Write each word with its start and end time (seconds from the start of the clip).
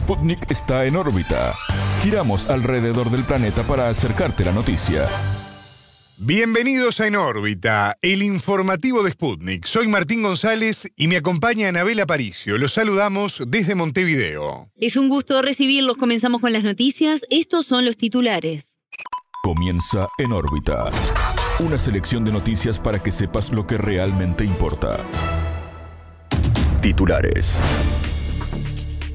Sputnik 0.00 0.50
está 0.50 0.86
en 0.86 0.96
órbita. 0.96 1.54
Giramos 2.02 2.48
alrededor 2.48 3.10
del 3.10 3.22
planeta 3.22 3.62
para 3.64 3.90
acercarte 3.90 4.46
la 4.46 4.50
noticia. 4.50 5.06
Bienvenidos 6.16 7.00
a 7.00 7.06
En 7.06 7.16
órbita, 7.16 7.94
el 8.00 8.22
informativo 8.22 9.02
de 9.02 9.10
Sputnik. 9.10 9.66
Soy 9.66 9.88
Martín 9.88 10.22
González 10.22 10.90
y 10.96 11.06
me 11.06 11.18
acompaña 11.18 11.68
Anabel 11.68 12.00
Aparicio. 12.00 12.56
Los 12.56 12.72
saludamos 12.72 13.42
desde 13.46 13.74
Montevideo. 13.74 14.70
Es 14.80 14.96
un 14.96 15.10
gusto 15.10 15.42
recibirlos. 15.42 15.98
Comenzamos 15.98 16.40
con 16.40 16.54
las 16.54 16.64
noticias. 16.64 17.20
Estos 17.28 17.66
son 17.66 17.84
los 17.84 17.98
titulares. 17.98 18.80
Comienza 19.42 20.08
En 20.16 20.32
órbita. 20.32 20.90
Una 21.58 21.78
selección 21.78 22.24
de 22.24 22.32
noticias 22.32 22.80
para 22.80 23.02
que 23.02 23.12
sepas 23.12 23.52
lo 23.52 23.66
que 23.66 23.76
realmente 23.76 24.46
importa. 24.46 24.96
Titulares. 26.80 27.58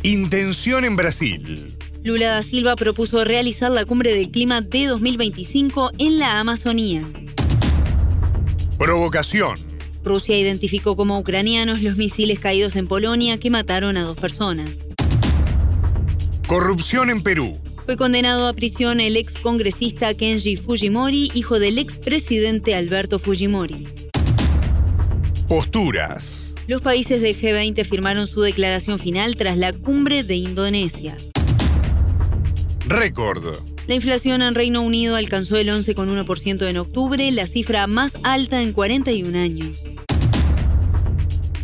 Intención 0.06 0.86
en 0.86 0.96
Brasil. 0.96 1.76
Lula 2.04 2.28
da 2.28 2.44
Silva 2.44 2.76
propuso 2.76 3.24
realizar 3.26 3.72
la 3.72 3.86
cumbre 3.86 4.16
del 4.16 4.30
clima 4.30 4.62
de 4.62 4.86
2025 4.86 5.94
en 5.98 6.20
la 6.20 6.40
Amazonía. 6.40 7.02
Provocación. 8.78 9.58
Rusia 10.04 10.38
identificó 10.38 10.96
como 10.96 11.18
ucranianos 11.18 11.82
los 11.82 11.98
misiles 11.98 12.38
caídos 12.38 12.76
en 12.76 12.86
Polonia 12.86 13.40
que 13.40 13.50
mataron 13.50 13.98
a 13.98 14.04
dos 14.04 14.16
personas. 14.16 14.76
Corrupción 16.46 17.10
en 17.10 17.24
Perú. 17.24 17.58
Fue 17.86 17.98
condenado 17.98 18.48
a 18.48 18.54
prisión 18.54 19.00
el 19.00 19.18
ex 19.18 19.40
congresista 19.40 20.14
Kenji 20.14 20.56
Fujimori, 20.56 21.32
hijo 21.34 21.58
del 21.58 21.80
ex 21.80 21.98
presidente 21.98 22.76
Alberto 22.76 23.18
Fujimori. 23.18 23.88
Posturas. 25.48 26.45
Los 26.68 26.82
países 26.82 27.22
del 27.22 27.40
G20 27.40 27.86
firmaron 27.86 28.26
su 28.26 28.42
declaración 28.42 28.98
final 28.98 29.36
tras 29.36 29.56
la 29.56 29.72
cumbre 29.72 30.24
de 30.24 30.36
Indonesia. 30.36 31.16
Récord. 32.88 33.60
La 33.86 33.94
inflación 33.94 34.42
en 34.42 34.56
Reino 34.56 34.82
Unido 34.82 35.16
alcanzó 35.16 35.58
el 35.58 35.70
11,1% 35.70 36.68
en 36.68 36.78
octubre, 36.78 37.32
la 37.32 37.46
cifra 37.46 37.86
más 37.86 38.18
alta 38.24 38.64
en 38.64 38.74
41 38.74 39.38
años. 39.38 39.78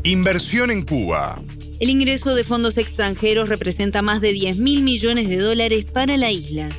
Inversión 0.04 0.70
en 0.70 0.84
Cuba. 0.84 1.42
El 1.80 1.90
ingreso 1.90 2.36
de 2.36 2.44
fondos 2.44 2.78
extranjeros 2.78 3.50
representa 3.50 4.04
más 4.04 4.22
de 4.22 4.34
10 4.34 4.58
mil 4.58 4.84
millones 4.84 5.30
de 5.30 5.38
dólares 5.38 5.86
para 5.86 6.16
la 6.16 6.32
isla. 6.32 6.70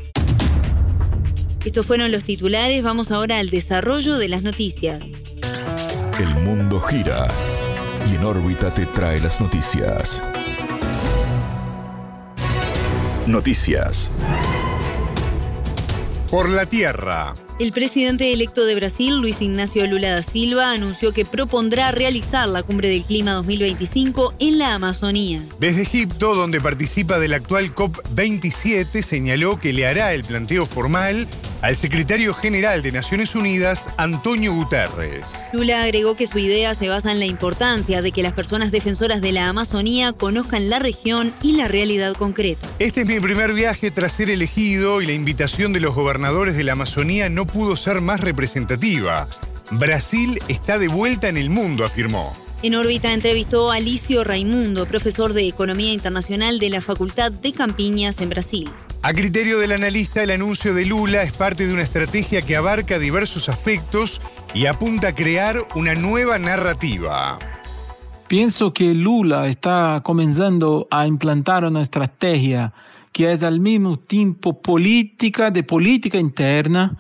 Estos 1.65 1.87
fueron 1.87 2.13
los 2.13 2.23
titulares, 2.23 2.85
vamos 2.85 3.11
ahora 3.11 3.41
al 3.41 3.51
desarrollo 3.51 4.17
de 4.17 4.29
las 4.29 4.45
noticias. 4.45 5.03
El 6.21 6.29
mundo 6.45 6.79
gira 6.79 7.27
y 8.11 8.17
en 8.17 8.25
órbita 8.25 8.71
te 8.71 8.87
trae 8.87 9.21
las 9.21 9.41
noticias. 9.41 10.23
Noticias. 13.27 14.11
Por 16.31 16.49
la 16.49 16.67
Tierra. 16.67 17.35
El 17.59 17.73
presidente 17.73 18.33
electo 18.33 18.65
de 18.65 18.75
Brasil, 18.75 19.19
Luis 19.19 19.41
Ignacio 19.41 19.87
Lula 19.87 20.15
da 20.15 20.23
Silva, 20.23 20.73
anunció 20.73 21.13
que 21.13 21.25
propondrá 21.25 21.93
realizar 21.93 22.49
la 22.49 22.63
Cumbre 22.63 22.89
del 22.89 23.05
Clima 23.05 23.35
2025 23.35 24.35
en 24.39 24.59
la 24.59 24.75
Amazonía. 24.75 25.43
Desde 25.61 25.83
Egipto, 25.83 26.35
donde 26.35 26.61
participa 26.61 27.19
del 27.19 27.35
actual 27.35 27.75
COP27, 27.75 29.03
señaló 29.03 29.61
que 29.61 29.73
le 29.73 29.87
hará 29.87 30.15
el 30.15 30.25
planteo 30.25 30.67
formal 30.67 31.29
al 31.63 31.77
secretario 31.77 32.35
general 32.35 32.83
de 32.83 32.93
Naciones 32.93 33.35
Unidas, 33.35 33.89
Antonio 33.97 34.53
Guterres. 34.53 35.35
Lula 35.53 35.83
agregó 35.83 36.17
que 36.17 36.27
su 36.27 36.39
idea 36.39 36.75
se 36.75 36.89
basa 36.89 37.13
en 37.13 37.21
la 37.21 37.25
importancia 37.25 38.03
de 38.03 38.11
que 38.11 38.23
las 38.23 38.33
personas 38.33 38.73
defensoras 38.73 39.21
de 39.21 39.33
la 39.33 39.49
Amazonía 39.49 40.13
conozcan 40.13 40.69
la 40.69 40.81
región 40.81 41.33
y 41.41 41.57
la 41.57 41.69
realidad 41.69 42.15
concreta. 42.15 42.67
Este 42.81 43.03
es 43.03 43.07
mi 43.07 43.21
primer 43.21 43.53
viaje 43.55 43.93
tras 43.93 44.13
ser 44.13 44.29
elegido 44.29 45.01
y 45.01 45.07
la 45.07 45.13
invitación 45.13 45.73
de 45.73 45.81
los 45.81 45.95
gobernadores 45.95 46.57
de 46.57 46.65
la 46.65 46.73
Amazonía 46.73 47.29
no 47.29 47.47
pudo 47.47 47.77
ser 47.77 48.01
más 48.01 48.21
representativa. 48.21 49.29
Brasil 49.71 50.41
está 50.49 50.79
de 50.79 50.89
vuelta 50.89 51.29
en 51.29 51.37
el 51.37 51.49
mundo, 51.49 51.85
afirmó. 51.85 52.37
En 52.63 52.75
órbita 52.75 53.13
entrevistó 53.13 53.71
a 53.73 53.77
Alicio 53.77 54.23
Raimundo, 54.23 54.87
profesor 54.87 55.33
de 55.33 55.49
Economía 55.49 55.93
Internacional 55.93 56.59
de 56.59 56.71
la 56.71 56.81
Facultad 56.81 57.33
de 57.33 57.53
Campiñas 57.53 58.21
en 58.21 58.29
Brasil. 58.29 58.71
A 59.05 59.13
criterio 59.15 59.59
del 59.59 59.73
analista, 59.73 60.23
el 60.23 60.31
anuncio 60.31 60.75
de 60.75 60.87
Lula 60.87 61.23
es 61.23 61.33
parte 61.33 61.67
de 61.67 61.73
una 61.73 61.83
estrategia 61.83 62.41
que 62.41 62.55
abarca 62.55 63.01
diversos 63.01 63.49
aspectos 63.49 64.21
y 64.55 64.67
apunta 64.67 65.09
a 65.09 65.15
crear 65.15 65.67
una 65.75 65.97
nueva 65.97 66.39
narrativa. 66.39 67.37
Pienso 68.29 68.73
que 68.73 68.95
Lula 68.95 69.49
está 69.49 70.03
comenzando 70.05 70.87
a 70.89 71.09
implantar 71.09 71.65
una 71.65 71.83
estrategia 71.83 72.73
que 73.11 73.33
es 73.33 73.43
al 73.43 73.59
mismo 73.59 73.99
tiempo 73.99 74.63
política, 74.63 75.51
de 75.51 75.65
política 75.65 76.19
interna, 76.19 76.97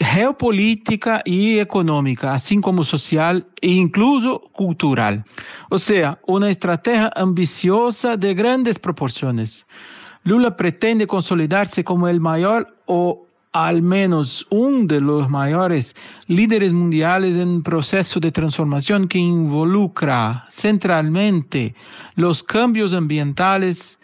geopolítica 0.00 1.22
y 1.24 1.60
económica, 1.60 2.34
así 2.34 2.60
como 2.60 2.84
social 2.84 3.46
e 3.62 3.68
incluso 3.68 4.40
cultural. 4.52 5.24
O 5.70 5.78
sea, 5.78 6.20
una 6.26 6.50
estrategia 6.50 7.10
ambiciosa 7.16 8.18
de 8.18 8.34
grandes 8.34 8.78
proporciones. 8.78 9.66
Lula 10.28 10.54
pretende 10.56 11.06
consolidarse 11.06 11.82
como 11.82 12.06
el 12.06 12.20
mayor 12.20 12.76
o 12.84 13.26
al 13.52 13.80
menos 13.80 14.46
uno 14.50 14.86
de 14.86 15.00
los 15.00 15.30
mayores 15.30 15.96
líderes 16.26 16.70
mundiales 16.74 17.38
en 17.38 17.48
un 17.48 17.62
proceso 17.62 18.20
de 18.20 18.30
transformación 18.30 19.08
que 19.08 19.18
involucra 19.18 20.44
centralmente 20.50 21.74
los 22.14 22.42
cambios 22.42 22.92
ambientales 22.92 23.98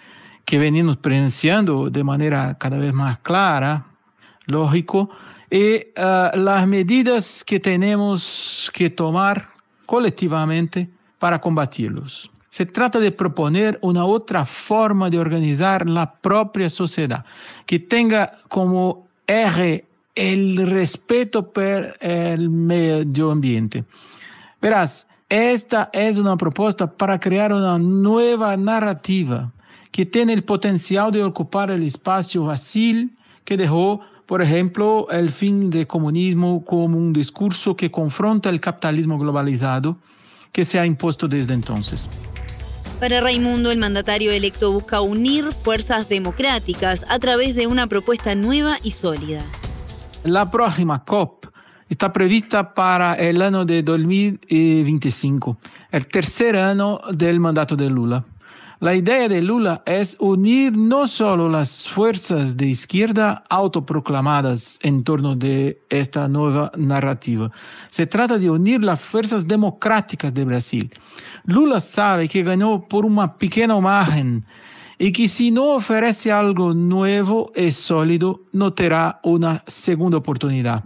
que 0.46 0.58
venimos 0.58 0.96
presenciando 0.96 1.90
de 1.90 2.02
manera 2.02 2.56
cada 2.56 2.78
vez 2.78 2.94
más 2.94 3.18
clara, 3.18 3.84
lógico, 4.46 5.10
y 5.50 5.76
uh, 5.76 6.36
las 6.38 6.66
medidas 6.66 7.44
que 7.44 7.60
tenemos 7.60 8.70
que 8.72 8.88
tomar 8.88 9.50
colectivamente 9.84 10.88
para 11.18 11.38
combatirlos. 11.38 12.30
Se 12.54 12.66
trata 12.66 13.00
de 13.00 13.10
proponer 13.10 13.81
una 13.82 14.04
otra 14.04 14.47
forma 14.47 15.10
de 15.10 15.19
organizar 15.19 15.91
la 15.91 16.15
propia 16.15 16.70
sociedad, 16.70 17.25
que 17.66 17.81
tenga 17.81 18.38
como 18.47 19.09
eje 19.26 19.87
el 20.15 20.64
respeto 20.64 21.50
por 21.50 21.97
el 21.98 22.48
medio 22.48 23.32
ambiente. 23.32 23.82
Verás, 24.62 25.04
esta 25.28 25.91
es 25.93 26.20
una 26.20 26.37
propuesta 26.37 26.88
para 26.88 27.19
crear 27.19 27.53
una 27.53 27.76
nueva 27.76 28.56
narrativa 28.56 29.50
que 29.91 30.06
tiene 30.06 30.32
el 30.32 30.44
potencial 30.44 31.10
de 31.10 31.25
ocupar 31.25 31.72
el 31.72 31.82
espacio 31.82 32.44
vacío 32.44 33.09
que 33.44 33.56
dejó, 33.56 34.00
por 34.26 34.41
ejemplo, 34.41 35.09
el 35.10 35.32
fin 35.32 35.70
del 35.70 35.88
comunismo 35.88 36.64
como 36.64 36.97
un 36.98 37.12
discurso 37.12 37.75
que 37.75 37.91
confronta 37.91 38.48
el 38.48 38.60
capitalismo 38.60 39.19
globalizado 39.19 39.97
que 40.53 40.64
se 40.64 40.78
ha 40.78 40.87
impuesto 40.87 41.26
desde 41.26 41.53
entonces. 41.53 42.09
Para 43.04 43.20
Raimundo, 43.20 43.70
el 43.70 43.76
mandatario 43.76 44.32
electo 44.32 44.72
busca 44.72 45.03
unir 45.03 45.44
fuerzas 45.53 46.09
democráticas 46.09 47.04
a 47.10 47.19
través 47.19 47.54
de 47.54 47.66
una 47.66 47.87
propuesta 47.87 48.34
nueva 48.34 48.78
y 48.82 48.92
sólida. 48.92 49.42
La 50.22 50.50
próxima 50.50 51.04
COP 51.04 51.44
está 51.91 52.14
prevista 52.14 52.72
para 52.72 53.12
el 53.16 53.43
año 53.43 53.66
de 53.66 53.82
2025, 53.82 55.59
el 55.91 56.06
tercer 56.06 56.56
año 56.56 56.98
del 57.12 57.41
mandato 57.41 57.76
de 57.76 57.91
Lula. 57.91 58.25
La 58.80 58.94
idea 58.94 59.28
de 59.28 59.40
Lula 59.40 59.82
es 59.86 60.16
unir 60.18 60.76
no 60.76 61.06
solo 61.06 61.48
las 61.48 61.88
fuerzas 61.88 62.56
de 62.56 62.66
izquierda 62.66 63.44
autoproclamadas 63.48 64.80
en 64.82 65.04
torno 65.04 65.36
de 65.36 65.80
esta 65.90 66.26
nueva 66.26 66.72
narrativa, 66.76 67.52
se 67.88 68.06
trata 68.06 68.36
de 68.36 68.50
unir 68.50 68.82
las 68.82 69.00
fuerzas 69.00 69.46
democráticas 69.46 70.34
de 70.34 70.44
Brasil. 70.44 70.90
Lula 71.44 71.80
sabe 71.80 72.28
que 72.28 72.42
ganó 72.42 72.88
por 72.88 73.06
una 73.06 73.36
pequeña 73.36 73.78
margen 73.78 74.44
y 74.98 75.12
que 75.12 75.28
si 75.28 75.52
no 75.52 75.75
ofrece 75.75 76.32
algo 76.32 76.75
nuevo 76.75 77.52
y 77.54 77.70
sólido, 77.70 78.43
no 78.52 78.72
tendrá 78.72 79.20
una 79.22 79.62
segunda 79.69 80.19
oportunidad. 80.19 80.82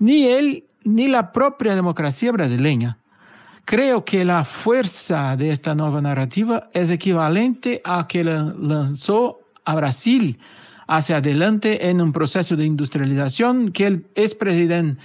Ni 0.00 0.24
él 0.24 0.64
ni 0.82 1.06
la 1.06 1.30
propia 1.32 1.76
democracia 1.76 2.32
brasileña. 2.32 2.98
Creo 3.64 4.04
que 4.04 4.24
la 4.24 4.44
fuerza 4.44 5.36
de 5.36 5.50
esta 5.50 5.74
nueva 5.74 6.00
narrativa 6.02 6.68
es 6.72 6.90
equivalente 6.90 7.80
a 7.84 8.06
que 8.06 8.22
lanzó 8.22 9.40
a 9.64 9.74
Brasil 9.74 10.38
hacia 10.86 11.16
adelante 11.16 11.88
en 11.88 12.02
un 12.02 12.12
proceso 12.12 12.56
de 12.56 12.66
industrialización 12.66 13.72
que 13.72 13.86
el 13.86 14.06
expresidente 14.14 14.98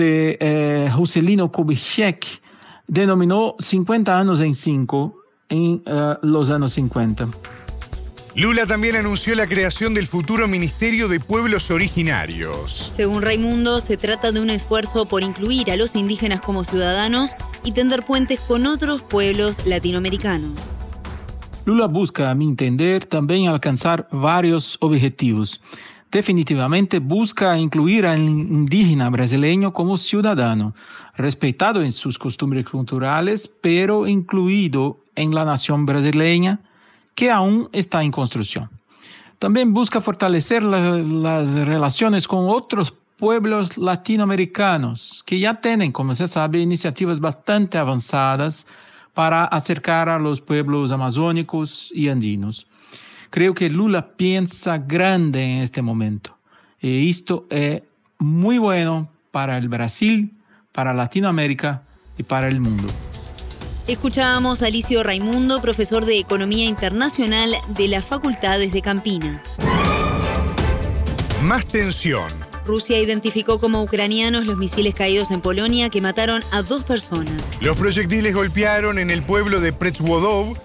eh, 0.00 0.90
Juscelino 0.94 1.50
Kubitschek 1.50 2.42
denominó 2.86 3.56
50 3.58 4.18
años 4.18 4.40
en 4.40 4.54
5 4.54 5.16
en 5.48 5.82
uh, 5.86 6.16
los 6.22 6.50
años 6.50 6.74
50. 6.74 7.28
Lula 8.34 8.66
también 8.66 8.96
anunció 8.96 9.34
la 9.36 9.46
creación 9.46 9.94
del 9.94 10.08
futuro 10.08 10.48
Ministerio 10.48 11.08
de 11.08 11.20
Pueblos 11.20 11.70
Originarios. 11.70 12.90
Según 12.94 13.22
Raimundo, 13.22 13.80
se 13.80 13.96
trata 13.96 14.32
de 14.32 14.40
un 14.40 14.50
esfuerzo 14.50 15.06
por 15.06 15.22
incluir 15.22 15.70
a 15.70 15.76
los 15.76 15.94
indígenas 15.94 16.40
como 16.40 16.64
ciudadanos 16.64 17.30
y 17.64 17.72
tender 17.72 18.02
puentes 18.02 18.40
con 18.40 18.66
otros 18.66 19.02
pueblos 19.02 19.66
latinoamericanos. 19.66 20.52
Lula 21.64 21.86
busca, 21.86 22.30
a 22.30 22.34
mi 22.34 22.44
entender, 22.44 23.06
también 23.06 23.48
alcanzar 23.48 24.06
varios 24.12 24.76
objetivos. 24.80 25.60
Definitivamente 26.12 26.98
busca 26.98 27.58
incluir 27.58 28.06
al 28.06 28.20
indígena 28.20 29.08
brasileño 29.10 29.72
como 29.72 29.96
ciudadano, 29.96 30.74
respetado 31.16 31.82
en 31.82 31.90
sus 31.90 32.18
costumbres 32.18 32.66
culturales, 32.66 33.50
pero 33.60 34.06
incluido 34.06 35.00
en 35.16 35.34
la 35.34 35.44
nación 35.44 35.86
brasileña 35.86 36.60
que 37.14 37.30
aún 37.30 37.68
está 37.72 38.02
en 38.02 38.10
construcción. 38.10 38.68
También 39.38 39.72
busca 39.72 40.00
fortalecer 40.00 40.62
las 40.62 41.54
relaciones 41.54 42.28
con 42.28 42.48
otros 42.48 42.94
pueblos 43.16 43.78
latinoamericanos 43.78 45.22
que 45.24 45.38
ya 45.38 45.60
tienen, 45.60 45.92
como 45.92 46.14
se 46.14 46.28
sabe, 46.28 46.58
iniciativas 46.58 47.20
bastante 47.20 47.78
avanzadas 47.78 48.66
para 49.12 49.44
acercar 49.44 50.08
a 50.08 50.18
los 50.18 50.40
pueblos 50.40 50.90
amazónicos 50.90 51.90
y 51.94 52.08
andinos. 52.08 52.66
Creo 53.30 53.54
que 53.54 53.68
Lula 53.68 54.08
piensa 54.16 54.78
grande 54.78 55.42
en 55.42 55.62
este 55.62 55.82
momento. 55.82 56.36
Y 56.80 57.08
esto 57.08 57.46
es 57.50 57.82
muy 58.18 58.58
bueno 58.58 59.08
para 59.30 59.56
el 59.58 59.68
Brasil, 59.68 60.32
para 60.72 60.92
Latinoamérica 60.92 61.82
y 62.18 62.22
para 62.22 62.48
el 62.48 62.60
mundo. 62.60 62.92
Escuchábamos 63.86 64.62
a 64.62 64.66
Alicio 64.66 65.02
Raimundo, 65.02 65.60
profesor 65.60 66.04
de 66.04 66.18
Economía 66.18 66.66
Internacional 66.66 67.50
de 67.76 67.88
las 67.88 68.04
Facultades 68.04 68.72
de 68.72 68.82
Campinas. 68.82 69.42
Más 71.42 71.66
tensión. 71.66 72.43
Rusia 72.66 72.98
identificó 72.98 73.58
como 73.60 73.82
ucranianos 73.82 74.46
los 74.46 74.58
misiles 74.58 74.94
caídos 74.94 75.30
en 75.30 75.40
Polonia 75.40 75.90
que 75.90 76.00
mataron 76.00 76.42
a 76.50 76.62
dos 76.62 76.84
personas. 76.84 77.34
Los 77.60 77.76
proyectiles 77.76 78.34
golpearon 78.34 78.98
en 78.98 79.10
el 79.10 79.22
pueblo 79.22 79.60
de 79.60 79.72
Pretswodov, 79.72 80.56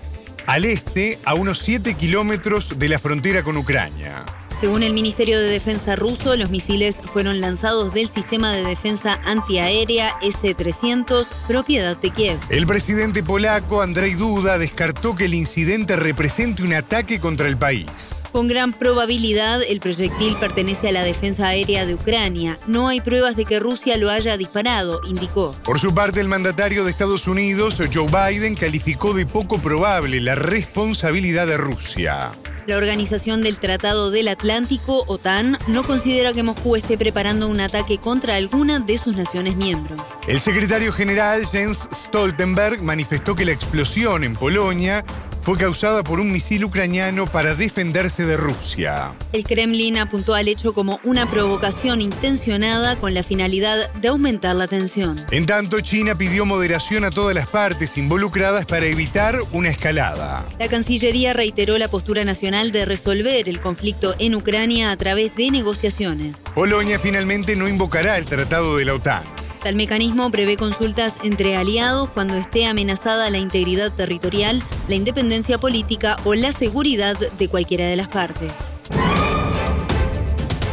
al 0.47 0.65
este, 0.65 1.19
a 1.25 1.33
unos 1.33 1.59
7 1.59 1.93
kilómetros 1.95 2.79
de 2.79 2.89
la 2.89 2.99
frontera 2.99 3.43
con 3.43 3.57
Ucrania. 3.57 4.25
Según 4.61 4.83
el 4.83 4.91
Ministerio 4.91 5.39
de 5.39 5.47
Defensa 5.47 5.95
ruso, 5.95 6.35
los 6.35 6.49
misiles 6.49 6.97
fueron 7.13 7.39
lanzados 7.39 7.93
del 7.93 8.09
sistema 8.09 8.51
de 8.51 8.65
defensa 8.65 9.21
antiaérea 9.23 10.17
S-300, 10.21 11.27
propiedad 11.47 11.95
de 11.95 12.09
Kiev. 12.11 12.37
El 12.49 12.65
presidente 12.65 13.23
polaco 13.23 13.81
Andrzej 13.81 14.17
Duda 14.17 14.57
descartó 14.57 15.15
que 15.15 15.25
el 15.25 15.33
incidente 15.33 15.95
represente 15.95 16.61
un 16.61 16.73
ataque 16.73 17.21
contra 17.21 17.47
el 17.47 17.57
país. 17.57 17.87
Con 18.33 18.49
gran 18.49 18.73
probabilidad, 18.73 19.63
el 19.63 19.79
proyectil 19.79 20.35
pertenece 20.35 20.89
a 20.89 20.91
la 20.91 21.03
defensa 21.03 21.47
aérea 21.47 21.85
de 21.85 21.93
Ucrania. 21.93 22.59
No 22.67 22.89
hay 22.89 22.99
pruebas 22.99 23.37
de 23.37 23.45
que 23.45 23.59
Rusia 23.61 23.95
lo 23.95 24.09
haya 24.09 24.35
disparado, 24.35 24.99
indicó. 25.07 25.55
Por 25.63 25.79
su 25.79 25.95
parte, 25.95 26.19
el 26.19 26.27
mandatario 26.27 26.83
de 26.83 26.91
Estados 26.91 27.27
Unidos, 27.27 27.81
Joe 27.91 28.07
Biden, 28.07 28.55
calificó 28.55 29.13
de 29.13 29.25
poco 29.25 29.59
probable 29.59 30.19
la 30.19 30.35
responsabilidad 30.35 31.47
de 31.47 31.57
Rusia. 31.57 32.33
La 32.69 32.77
Organización 32.77 33.41
del 33.41 33.57
Tratado 33.57 34.11
del 34.11 34.27
Atlántico, 34.27 35.03
OTAN, 35.07 35.57
no 35.67 35.83
considera 35.83 36.33
que 36.33 36.43
Moscú 36.43 36.75
esté 36.75 36.99
preparando 36.99 37.47
un 37.47 37.59
ataque 37.59 37.97
contra 37.97 38.35
alguna 38.35 38.77
de 38.77 38.99
sus 38.99 39.15
naciones 39.15 39.55
miembros. 39.55 39.99
El 40.27 40.39
secretario 40.39 40.93
general 40.93 41.47
Jens 41.47 41.87
Stoltenberg 41.91 42.83
manifestó 42.83 43.33
que 43.33 43.43
la 43.43 43.53
explosión 43.53 44.23
en 44.23 44.35
Polonia 44.35 45.03
fue 45.41 45.57
causada 45.57 46.03
por 46.03 46.19
un 46.19 46.31
misil 46.31 46.65
ucraniano 46.65 47.25
para 47.25 47.55
defenderse 47.55 48.25
de 48.25 48.37
Rusia. 48.37 49.11
El 49.33 49.43
Kremlin 49.43 49.97
apuntó 49.97 50.35
al 50.35 50.47
hecho 50.47 50.73
como 50.73 50.99
una 51.03 51.29
provocación 51.29 52.01
intencionada 52.01 52.95
con 52.97 53.13
la 53.13 53.23
finalidad 53.23 53.91
de 53.93 54.07
aumentar 54.07 54.55
la 54.55 54.67
tensión. 54.67 55.23
En 55.31 55.45
tanto, 55.45 55.79
China 55.81 56.15
pidió 56.15 56.45
moderación 56.45 57.03
a 57.03 57.11
todas 57.11 57.35
las 57.35 57.47
partes 57.47 57.97
involucradas 57.97 58.65
para 58.65 58.85
evitar 58.85 59.39
una 59.51 59.69
escalada. 59.69 60.45
La 60.59 60.67
Cancillería 60.67 61.33
reiteró 61.33 61.77
la 61.77 61.87
postura 61.87 62.23
nacional 62.25 62.71
de 62.71 62.85
resolver 62.85 63.47
el 63.47 63.59
conflicto 63.59 64.15
en 64.19 64.35
Ucrania 64.35 64.91
a 64.91 64.97
través 64.97 65.35
de 65.35 65.51
negociaciones. 65.51 66.35
Polonia 66.55 66.99
finalmente 66.99 67.55
no 67.55 67.67
invocará 67.67 68.17
el 68.17 68.25
Tratado 68.25 68.77
de 68.77 68.85
la 68.85 68.95
OTAN. 68.95 69.38
Tal 69.63 69.75
mecanismo 69.75 70.31
prevé 70.31 70.55
consultas 70.55 71.15
entre 71.21 71.57
aliados 71.57 72.09
cuando 72.09 72.35
esté 72.37 72.65
amenazada 72.65 73.29
la 73.29 73.39
integridad 73.39 73.91
territorial, 73.91 74.63
la 74.87 74.95
independencia 74.95 75.57
política 75.57 76.17
o 76.23 76.33
la 76.33 76.53
seguridad 76.53 77.17
de 77.17 77.47
cualquiera 77.49 77.85
de 77.85 77.97
las 77.97 78.07
partes. 78.07 78.51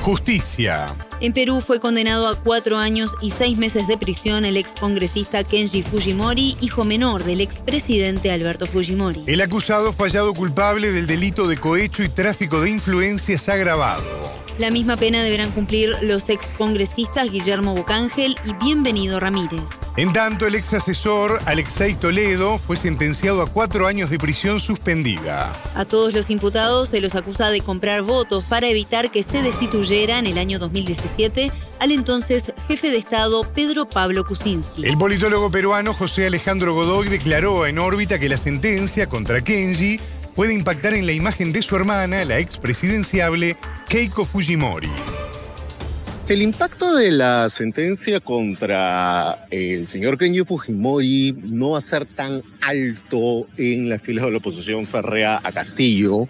Justicia. 0.03 0.87
En 1.21 1.33
Perú 1.33 1.61
fue 1.61 1.81
condenado 1.81 2.29
a 2.29 2.37
cuatro 2.37 2.79
años 2.79 3.17
y 3.21 3.31
seis 3.31 3.59
meses 3.59 3.89
de 3.89 3.99
prisión 3.99 4.45
el 4.45 4.57
ex 4.57 4.73
congresista 4.79 5.43
Kenji 5.43 5.83
Fujimori, 5.83 6.57
hijo 6.61 6.85
menor 6.85 7.25
del 7.25 7.41
expresidente 7.41 8.31
Alberto 8.31 8.67
Fujimori. 8.67 9.25
El 9.27 9.41
acusado 9.41 9.93
fue 9.93 10.09
hallado 10.09 10.33
culpable 10.33 10.93
del 10.93 11.09
delito 11.09 11.49
de 11.49 11.57
cohecho 11.57 12.05
y 12.05 12.09
tráfico 12.09 12.61
de 12.61 12.71
influencias 12.71 13.49
agravado. 13.49 14.05
La 14.59 14.71
misma 14.71 14.97
pena 14.97 15.23
deberán 15.23 15.51
cumplir 15.51 15.95
los 16.01 16.31
ex 16.31 16.47
congresistas 16.57 17.31
Guillermo 17.31 17.75
Bocángel 17.75 18.37
y 18.47 18.55
Bienvenido 18.55 19.21
Ramírez. 19.21 19.61
En 19.99 20.15
tanto, 20.15 20.47
el 20.47 20.55
ex 20.55 20.73
asesor 20.73 21.41
Alexei 21.45 21.95
Toledo 21.95 22.57
fue 22.57 22.77
sentenciado 22.77 23.43
a 23.43 23.47
cuatro 23.47 23.87
años 23.87 24.09
de 24.09 24.19
prisión 24.19 24.59
suspendida. 24.59 25.53
A 25.75 25.85
todos 25.85 26.15
los 26.15 26.31
imputados 26.31 26.89
se 26.89 27.03
los 27.03 27.15
acusa 27.15 27.51
de 27.51 27.61
comprar 27.61 28.01
votos 28.01 28.45
para 28.45 28.67
evitar 28.69 29.11
que 29.11 29.23
se 29.23 29.43
destituyera 29.43 30.19
en 30.19 30.27
el 30.27 30.39
año 30.39 30.59
2017 30.59 31.53
al 31.79 31.93
entonces 31.93 32.53
jefe 32.67 32.91
de 32.91 32.97
Estado 32.97 33.43
Pedro 33.55 33.87
Pablo 33.87 34.25
Kuczynski. 34.25 34.87
El 34.87 34.97
politólogo 34.97 35.51
peruano 35.51 35.93
José 35.93 36.27
Alejandro 36.27 36.73
Godoy 36.75 37.09
declaró 37.09 37.67
en 37.67 37.79
órbita 37.79 38.19
que 38.19 38.31
la 38.31 38.39
sentencia 38.39 39.07
contra 39.07 39.43
Kenji 39.43 40.01
puede 40.37 40.53
impactar 40.53 40.93
en 40.93 41.07
la 41.07 41.13
imagen 41.13 41.51
de 41.51 41.63
su 41.63 41.75
hermana, 41.75 42.25
la 42.27 42.39
expresidenciable 42.39 43.57
Keiko 43.89 44.25
Fujimori. 44.27 44.91
El 46.29 46.43
impacto 46.43 46.95
de 46.95 47.11
la 47.11 47.49
sentencia 47.49 48.21
contra 48.21 49.47
el 49.51 49.87
señor 49.87 50.19
Kenji 50.19 50.45
Fujimori 50.45 51.35
no 51.45 51.71
va 51.71 51.79
a 51.79 51.81
ser 51.81 52.05
tan 52.05 52.43
alto 52.61 53.47
en 53.57 53.89
las 53.89 54.03
filas 54.03 54.27
de 54.27 54.33
la 54.33 54.39
oposición 54.39 54.87
férrea 54.87 55.41
a 55.43 55.53
Castillo, 55.53 56.29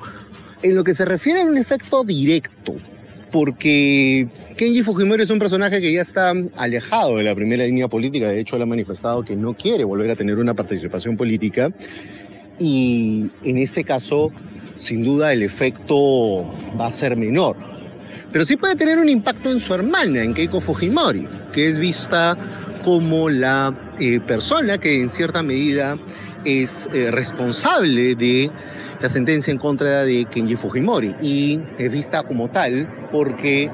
en 0.63 0.75
lo 0.77 0.85
que 0.85 0.95
se 0.95 1.05
refiere 1.05 1.41
a 1.41 1.45
un 1.47 1.57
efecto 1.57 2.05
directo, 2.05 2.77
porque 3.33 4.29
Kenji 4.57 4.83
Fujimori 4.83 5.23
es 5.23 5.31
un 5.31 5.39
personaje 5.39 5.81
que 5.81 5.93
ya 5.93 6.03
está 6.03 6.33
alejado 6.57 7.17
de 7.17 7.25
la 7.25 7.35
primera 7.35 7.65
línea 7.65 7.89
política, 7.89 8.29
de 8.29 8.39
hecho 8.39 8.57
él 8.57 8.63
ha 8.63 8.67
manifestado 8.67 9.25
que 9.25 9.35
no 9.35 9.55
quiere 9.55 9.83
volver 9.83 10.11
a 10.11 10.15
tener 10.15 10.39
una 10.39 10.53
participación 10.53 11.17
política, 11.17 11.73
y 12.59 13.31
en 13.45 13.59
ese 13.59 13.85
caso, 13.85 14.31
sin 14.75 15.05
duda, 15.05 15.33
el 15.33 15.43
efecto 15.43 16.45
va 16.79 16.87
a 16.87 16.91
ser 16.91 17.17
menor. 17.17 17.57
Pero 18.33 18.45
sí 18.45 18.57
puede 18.57 18.77
tener 18.77 18.99
un 18.99 19.09
impacto 19.09 19.51
en 19.51 19.61
su 19.61 19.73
hermana, 19.75 20.23
en 20.23 20.35
Keiko 20.35 20.61
Fujimori, 20.61 21.27
que 21.53 21.69
es 21.69 21.79
vista 21.79 22.37
como 22.85 23.29
la 23.29 23.75
eh, 23.99 24.21
persona 24.21 24.79
que 24.79 25.01
en 25.01 25.09
cierta 25.09 25.43
medida 25.43 25.97
es 26.45 26.89
eh, 26.93 27.11
responsable 27.11 28.15
de 28.15 28.51
la 29.01 29.09
sentencia 29.09 29.51
en 29.51 29.59
contra 29.59 30.05
de 30.05 30.25
Kenji 30.27 30.57
Fujimori 30.57 31.15
y 31.21 31.61
es 31.79 31.91
vista 31.91 32.23
como 32.23 32.49
tal 32.49 32.89
porque 33.13 33.71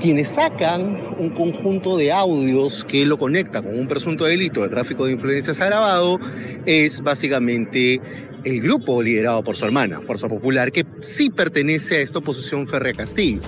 quienes 0.00 0.28
sacan 0.28 1.14
un 1.18 1.30
conjunto 1.30 1.96
de 1.96 2.10
audios 2.10 2.84
que 2.84 3.04
lo 3.04 3.18
conecta 3.18 3.62
con 3.62 3.78
un 3.78 3.86
presunto 3.86 4.24
delito 4.24 4.62
de 4.62 4.68
tráfico 4.68 5.06
de 5.06 5.12
influencias 5.12 5.60
agravado 5.60 6.18
es 6.66 7.00
básicamente 7.02 8.00
el 8.44 8.60
grupo 8.60 9.02
liderado 9.02 9.42
por 9.42 9.56
su 9.56 9.64
hermana, 9.64 10.00
Fuerza 10.00 10.28
Popular, 10.28 10.72
que 10.72 10.86
sí 11.00 11.30
pertenece 11.30 11.96
a 11.96 12.00
esta 12.00 12.18
oposición 12.18 12.66
Ferre 12.66 12.94
Castillo. 12.94 13.40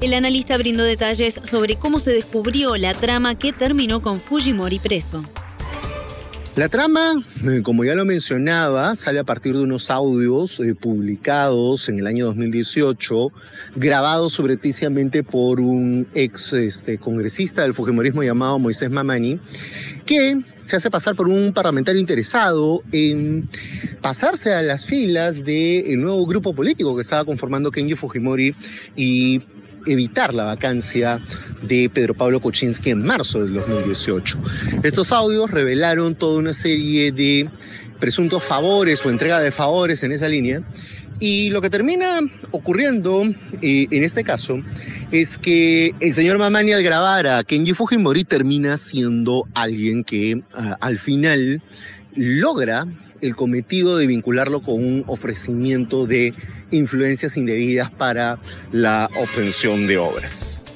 El 0.00 0.14
analista 0.14 0.58
brindó 0.58 0.84
detalles 0.84 1.40
sobre 1.50 1.76
cómo 1.76 1.98
se 1.98 2.12
descubrió 2.12 2.76
la 2.76 2.94
trama 2.94 3.38
que 3.38 3.52
terminó 3.52 4.02
con 4.02 4.20
Fujimori 4.20 4.78
preso. 4.78 5.24
La 6.56 6.70
trama, 6.70 7.22
eh, 7.44 7.60
como 7.62 7.84
ya 7.84 7.94
lo 7.94 8.06
mencionaba, 8.06 8.96
sale 8.96 9.20
a 9.20 9.24
partir 9.24 9.54
de 9.54 9.62
unos 9.62 9.90
audios 9.90 10.58
eh, 10.60 10.74
publicados 10.74 11.90
en 11.90 11.98
el 11.98 12.06
año 12.06 12.24
2018, 12.26 13.30
grabados 13.74 14.32
sobrepiciamente 14.32 15.22
por 15.22 15.60
un 15.60 16.06
ex 16.14 16.54
este, 16.54 16.96
congresista 16.96 17.60
del 17.60 17.74
Fujimorismo 17.74 18.22
llamado 18.22 18.58
Moisés 18.58 18.90
Mamani, 18.90 19.38
que 20.06 20.40
se 20.66 20.76
hace 20.76 20.90
pasar 20.90 21.14
por 21.14 21.28
un 21.28 21.52
parlamentario 21.52 22.00
interesado 22.00 22.82
en 22.90 23.48
pasarse 24.00 24.52
a 24.52 24.62
las 24.62 24.84
filas 24.84 25.44
del 25.44 26.00
nuevo 26.00 26.26
grupo 26.26 26.54
político 26.54 26.94
que 26.96 27.02
estaba 27.02 27.24
conformando 27.24 27.70
Kenji 27.70 27.94
Fujimori 27.94 28.52
y 28.96 29.40
evitar 29.86 30.34
la 30.34 30.46
vacancia 30.46 31.20
de 31.62 31.88
Pedro 31.88 32.14
Pablo 32.14 32.40
Kuczynski 32.40 32.90
en 32.90 33.04
marzo 33.04 33.44
del 33.44 33.54
2018. 33.54 34.38
Estos 34.82 35.12
audios 35.12 35.52
revelaron 35.52 36.16
toda 36.16 36.38
una 36.40 36.52
serie 36.52 37.12
de 37.12 37.48
presuntos 38.00 38.42
favores 38.42 39.06
o 39.06 39.10
entrega 39.10 39.38
de 39.40 39.52
favores 39.52 40.02
en 40.02 40.10
esa 40.10 40.28
línea. 40.28 40.62
Y 41.18 41.50
lo 41.50 41.62
que 41.62 41.70
termina 41.70 42.20
ocurriendo 42.50 43.24
eh, 43.62 43.86
en 43.90 44.04
este 44.04 44.22
caso 44.22 44.60
es 45.12 45.38
que 45.38 45.94
el 46.00 46.12
señor 46.12 46.38
Mamani 46.38 46.72
al 46.72 46.82
grabar 46.82 47.26
a 47.26 47.42
Kenji 47.42 47.72
Fujimori 47.72 48.24
termina 48.24 48.76
siendo 48.76 49.46
alguien 49.54 50.04
que 50.04 50.42
ah, 50.54 50.76
al 50.80 50.98
final 50.98 51.62
logra 52.14 52.86
el 53.22 53.34
cometido 53.34 53.96
de 53.96 54.06
vincularlo 54.06 54.62
con 54.62 54.74
un 54.74 55.04
ofrecimiento 55.06 56.06
de 56.06 56.34
influencias 56.70 57.36
indebidas 57.36 57.90
para 57.90 58.38
la 58.72 59.08
obtención 59.16 59.86
de 59.86 59.96
obras. 59.96 60.66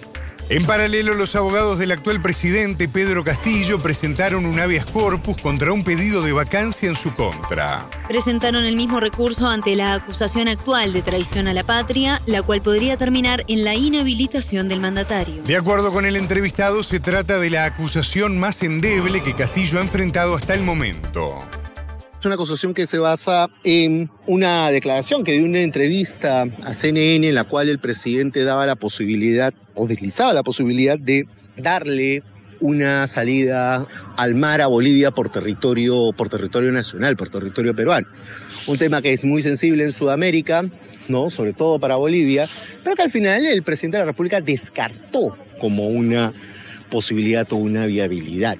En 0.50 0.64
paralelo, 0.64 1.14
los 1.14 1.36
abogados 1.36 1.78
del 1.78 1.92
actual 1.92 2.20
presidente 2.20 2.88
Pedro 2.88 3.22
Castillo 3.22 3.80
presentaron 3.80 4.46
un 4.46 4.58
habeas 4.58 4.84
corpus 4.84 5.40
contra 5.40 5.72
un 5.72 5.84
pedido 5.84 6.22
de 6.22 6.32
vacancia 6.32 6.88
en 6.88 6.96
su 6.96 7.14
contra. 7.14 7.88
Presentaron 8.08 8.64
el 8.64 8.74
mismo 8.74 8.98
recurso 8.98 9.46
ante 9.46 9.76
la 9.76 9.94
acusación 9.94 10.48
actual 10.48 10.92
de 10.92 11.02
traición 11.02 11.46
a 11.46 11.54
la 11.54 11.62
patria, 11.62 12.20
la 12.26 12.42
cual 12.42 12.62
podría 12.62 12.96
terminar 12.96 13.44
en 13.46 13.62
la 13.62 13.76
inhabilitación 13.76 14.66
del 14.66 14.80
mandatario. 14.80 15.40
De 15.44 15.56
acuerdo 15.56 15.92
con 15.92 16.04
el 16.04 16.16
entrevistado, 16.16 16.82
se 16.82 16.98
trata 16.98 17.38
de 17.38 17.48
la 17.48 17.64
acusación 17.64 18.40
más 18.40 18.64
endeble 18.64 19.22
que 19.22 19.34
Castillo 19.34 19.78
ha 19.78 19.82
enfrentado 19.82 20.34
hasta 20.34 20.54
el 20.54 20.62
momento. 20.62 21.44
Es 22.20 22.26
una 22.26 22.34
acusación 22.34 22.74
que 22.74 22.84
se 22.84 22.98
basa 22.98 23.48
en 23.64 24.10
una 24.26 24.70
declaración 24.70 25.24
que 25.24 25.32
dio 25.32 25.46
una 25.46 25.62
entrevista 25.62 26.44
a 26.62 26.74
CNN 26.74 27.26
en 27.26 27.34
la 27.34 27.44
cual 27.44 27.70
el 27.70 27.78
presidente 27.78 28.44
daba 28.44 28.66
la 28.66 28.76
posibilidad 28.76 29.54
o 29.74 29.86
deslizaba 29.86 30.34
la 30.34 30.42
posibilidad 30.42 30.98
de 30.98 31.26
darle 31.56 32.22
una 32.60 33.06
salida 33.06 33.86
al 34.18 34.34
mar 34.34 34.60
a 34.60 34.66
Bolivia 34.66 35.12
por 35.12 35.30
territorio, 35.32 36.12
por 36.14 36.28
territorio 36.28 36.70
nacional, 36.72 37.16
por 37.16 37.30
territorio 37.30 37.74
peruano. 37.74 38.06
Un 38.66 38.76
tema 38.76 39.00
que 39.00 39.14
es 39.14 39.24
muy 39.24 39.42
sensible 39.42 39.82
en 39.82 39.92
Sudamérica, 39.92 40.64
¿no? 41.08 41.30
sobre 41.30 41.54
todo 41.54 41.80
para 41.80 41.96
Bolivia, 41.96 42.46
pero 42.84 42.96
que 42.96 43.02
al 43.02 43.10
final 43.10 43.46
el 43.46 43.62
presidente 43.62 43.96
de 43.96 44.02
la 44.02 44.10
República 44.10 44.42
descartó 44.42 45.38
como 45.58 45.88
una 45.88 46.34
posibilidad 46.90 47.50
o 47.50 47.56
una 47.56 47.86
viabilidad. 47.86 48.58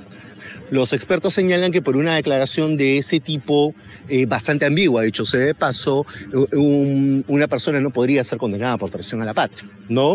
Los 0.71 0.93
expertos 0.93 1.35
señalan 1.35 1.73
que 1.73 1.83
por 1.83 1.97
una 1.97 2.15
declaración 2.15 2.77
de 2.77 2.99
ese 2.99 3.21
tipo, 3.21 3.75
eh, 4.09 4.27
bastante 4.27 4.67
ambigua, 4.67 5.03
dicho 5.03 5.25
sea 5.25 5.41
de 5.41 5.55
paso, 5.55 6.07
una 6.53 7.49
persona 7.49 7.81
no 7.81 7.91
podría 7.91 8.23
ser 8.25 8.39
condenada 8.39 8.79
por 8.79 8.91
traición 8.91 9.21
a 9.23 9.25
la 9.25 9.35
patria, 9.35 9.69
¿no? 9.89 10.15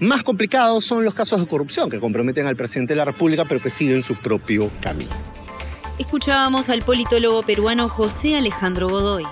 Más 0.00 0.22
complicados 0.22 0.84
son 0.84 1.04
los 1.04 1.14
casos 1.14 1.40
de 1.40 1.46
corrupción 1.46 1.90
que 1.90 2.00
comprometen 2.00 2.46
al 2.46 2.56
presidente 2.56 2.94
de 2.94 2.98
la 2.98 3.04
República, 3.04 3.44
pero 3.46 3.60
que 3.60 3.70
siguen 3.70 4.02
su 4.02 4.16
propio 4.16 4.70
camino. 4.80 5.10
Escuchábamos 5.98 6.70
al 6.70 6.80
politólogo 6.80 7.42
peruano 7.42 7.88
José 7.88 8.36
Alejandro 8.38 8.88
Godoy. 8.88 9.24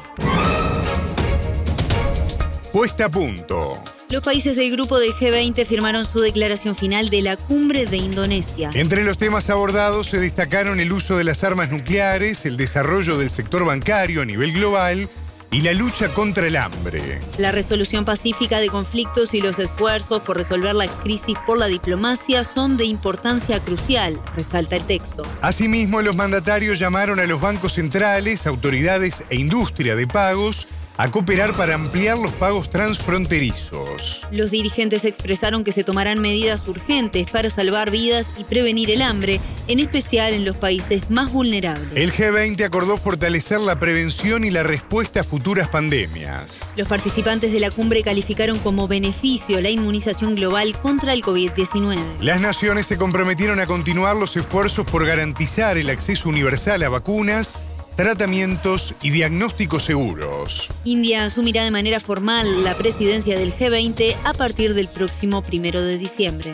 Puesta 2.72 3.06
a 3.06 3.10
punto. 3.10 3.82
Los 4.10 4.22
países 4.22 4.56
del 4.56 4.70
grupo 4.70 4.98
del 4.98 5.12
G20 5.12 5.66
firmaron 5.66 6.06
su 6.06 6.20
declaración 6.20 6.74
final 6.74 7.10
de 7.10 7.20
la 7.20 7.36
cumbre 7.36 7.84
de 7.84 7.98
Indonesia. 7.98 8.70
Entre 8.72 9.04
los 9.04 9.18
temas 9.18 9.50
abordados 9.50 10.06
se 10.06 10.18
destacaron 10.18 10.80
el 10.80 10.92
uso 10.92 11.18
de 11.18 11.24
las 11.24 11.44
armas 11.44 11.70
nucleares, 11.70 12.46
el 12.46 12.56
desarrollo 12.56 13.18
del 13.18 13.28
sector 13.28 13.66
bancario 13.66 14.22
a 14.22 14.24
nivel 14.24 14.54
global 14.54 15.10
y 15.50 15.60
la 15.60 15.74
lucha 15.74 16.14
contra 16.14 16.46
el 16.46 16.56
hambre. 16.56 17.20
La 17.36 17.52
resolución 17.52 18.06
pacífica 18.06 18.60
de 18.60 18.68
conflictos 18.68 19.34
y 19.34 19.42
los 19.42 19.58
esfuerzos 19.58 20.22
por 20.22 20.38
resolver 20.38 20.74
la 20.74 20.88
crisis 20.88 21.36
por 21.46 21.58
la 21.58 21.66
diplomacia 21.66 22.44
son 22.44 22.78
de 22.78 22.86
importancia 22.86 23.60
crucial, 23.60 24.18
resalta 24.34 24.76
el 24.76 24.84
texto. 24.84 25.24
Asimismo, 25.42 26.00
los 26.00 26.16
mandatarios 26.16 26.78
llamaron 26.78 27.20
a 27.20 27.26
los 27.26 27.42
bancos 27.42 27.74
centrales, 27.74 28.46
autoridades 28.46 29.24
e 29.28 29.36
industria 29.36 29.96
de 29.96 30.06
pagos 30.06 30.66
a 30.98 31.12
cooperar 31.12 31.56
para 31.56 31.76
ampliar 31.76 32.18
los 32.18 32.32
pagos 32.34 32.68
transfronterizos. 32.70 34.20
Los 34.32 34.50
dirigentes 34.50 35.04
expresaron 35.04 35.62
que 35.62 35.70
se 35.70 35.84
tomarán 35.84 36.18
medidas 36.18 36.66
urgentes 36.66 37.30
para 37.30 37.50
salvar 37.50 37.92
vidas 37.92 38.28
y 38.36 38.42
prevenir 38.42 38.90
el 38.90 39.02
hambre, 39.02 39.40
en 39.68 39.78
especial 39.78 40.34
en 40.34 40.44
los 40.44 40.56
países 40.56 41.08
más 41.08 41.32
vulnerables. 41.32 41.92
El 41.94 42.12
G20 42.12 42.64
acordó 42.64 42.96
fortalecer 42.96 43.60
la 43.60 43.78
prevención 43.78 44.44
y 44.44 44.50
la 44.50 44.64
respuesta 44.64 45.20
a 45.20 45.24
futuras 45.24 45.68
pandemias. 45.68 46.68
Los 46.76 46.88
participantes 46.88 47.52
de 47.52 47.60
la 47.60 47.70
cumbre 47.70 48.02
calificaron 48.02 48.58
como 48.58 48.88
beneficio 48.88 49.60
la 49.60 49.70
inmunización 49.70 50.34
global 50.34 50.76
contra 50.82 51.12
el 51.12 51.22
COVID-19. 51.22 52.18
Las 52.20 52.40
naciones 52.40 52.86
se 52.86 52.96
comprometieron 52.96 53.60
a 53.60 53.66
continuar 53.66 54.16
los 54.16 54.36
esfuerzos 54.36 54.84
por 54.84 55.06
garantizar 55.06 55.78
el 55.78 55.90
acceso 55.90 56.28
universal 56.28 56.82
a 56.82 56.88
vacunas 56.88 57.56
tratamientos 57.98 58.94
y 59.02 59.10
diagnósticos 59.10 59.82
seguros. 59.82 60.68
India 60.84 61.24
asumirá 61.24 61.64
de 61.64 61.72
manera 61.72 61.98
formal 61.98 62.62
la 62.62 62.76
presidencia 62.76 63.36
del 63.36 63.52
G20 63.52 64.14
a 64.22 64.34
partir 64.34 64.74
del 64.74 64.86
próximo 64.86 65.42
primero 65.42 65.82
de 65.82 65.98
diciembre. 65.98 66.52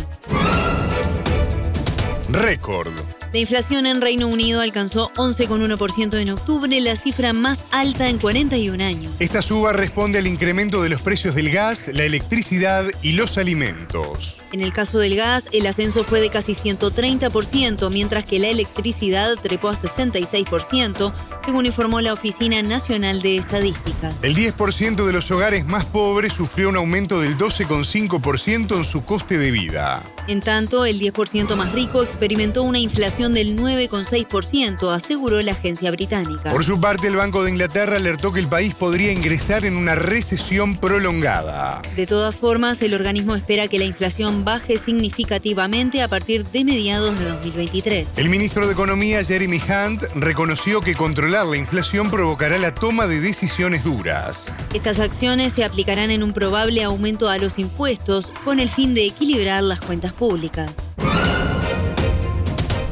Récord. 2.30 2.94
La 3.34 3.40
inflación 3.40 3.84
en 3.86 4.00
Reino 4.00 4.28
Unido 4.28 4.60
alcanzó 4.60 5.10
11,1% 5.14 6.20
en 6.20 6.30
octubre, 6.30 6.80
la 6.80 6.94
cifra 6.94 7.32
más 7.32 7.64
alta 7.72 8.08
en 8.08 8.18
41 8.18 8.84
años. 8.84 9.12
Esta 9.18 9.42
suba 9.42 9.72
responde 9.72 10.20
al 10.20 10.28
incremento 10.28 10.80
de 10.80 10.88
los 10.88 11.02
precios 11.02 11.34
del 11.34 11.50
gas, 11.50 11.88
la 11.92 12.04
electricidad 12.04 12.86
y 13.02 13.14
los 13.14 13.36
alimentos. 13.36 14.36
En 14.52 14.60
el 14.60 14.72
caso 14.72 15.00
del 15.00 15.16
gas, 15.16 15.48
el 15.50 15.66
ascenso 15.66 16.04
fue 16.04 16.20
de 16.20 16.30
casi 16.30 16.54
130%, 16.54 17.90
mientras 17.90 18.24
que 18.24 18.38
la 18.38 18.46
electricidad 18.46 19.34
trepó 19.42 19.70
a 19.70 19.74
66%, 19.74 21.12
según 21.44 21.66
informó 21.66 22.00
la 22.00 22.12
Oficina 22.12 22.62
Nacional 22.62 23.20
de 23.20 23.38
Estadísticas. 23.38 24.14
El 24.22 24.36
10% 24.36 25.04
de 25.04 25.12
los 25.12 25.28
hogares 25.32 25.66
más 25.66 25.84
pobres 25.86 26.34
sufrió 26.34 26.68
un 26.68 26.76
aumento 26.76 27.20
del 27.20 27.36
12,5% 27.36 28.76
en 28.76 28.84
su 28.84 29.04
coste 29.04 29.38
de 29.38 29.50
vida. 29.50 30.04
En 30.26 30.40
tanto, 30.40 30.86
el 30.86 30.98
10% 30.98 31.54
más 31.54 31.72
rico 31.72 32.02
experimentó 32.02 32.62
una 32.62 32.78
inflación 32.78 33.34
del 33.34 33.58
9,6%, 33.58 34.94
aseguró 34.94 35.42
la 35.42 35.52
agencia 35.52 35.90
británica. 35.90 36.50
Por 36.50 36.64
su 36.64 36.80
parte, 36.80 37.08
el 37.08 37.16
Banco 37.16 37.44
de 37.44 37.50
Inglaterra 37.50 37.96
alertó 37.96 38.32
que 38.32 38.40
el 38.40 38.48
país 38.48 38.74
podría 38.74 39.12
ingresar 39.12 39.66
en 39.66 39.76
una 39.76 39.94
recesión 39.94 40.76
prolongada. 40.76 41.82
De 41.94 42.06
todas 42.06 42.34
formas, 42.34 42.80
el 42.80 42.94
organismo 42.94 43.34
espera 43.34 43.68
que 43.68 43.78
la 43.78 43.84
inflación 43.84 44.44
baje 44.44 44.78
significativamente 44.78 46.00
a 46.00 46.08
partir 46.08 46.46
de 46.46 46.64
mediados 46.64 47.18
de 47.18 47.26
2023. 47.26 48.08
El 48.16 48.30
ministro 48.30 48.66
de 48.66 48.72
Economía, 48.72 49.22
Jeremy 49.22 49.58
Hunt, 49.58 50.04
reconoció 50.14 50.80
que 50.80 50.94
controlar 50.94 51.46
la 51.46 51.58
inflación 51.58 52.10
provocará 52.10 52.56
la 52.56 52.74
toma 52.74 53.06
de 53.06 53.20
decisiones 53.20 53.84
duras. 53.84 54.56
Estas 54.72 55.00
acciones 55.00 55.52
se 55.52 55.64
aplicarán 55.64 56.10
en 56.10 56.22
un 56.22 56.32
probable 56.32 56.82
aumento 56.82 57.28
a 57.28 57.36
los 57.36 57.58
impuestos 57.58 58.26
con 58.44 58.58
el 58.58 58.70
fin 58.70 58.94
de 58.94 59.06
equilibrar 59.06 59.62
las 59.62 59.80
cuentas 59.80 60.13
públicas. 60.14 60.70